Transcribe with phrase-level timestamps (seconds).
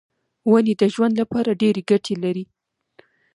[0.49, 2.45] ونې د ژوند لپاره ډېرې ګټې لري.